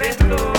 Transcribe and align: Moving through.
Moving 0.00 0.14
through. 0.14 0.49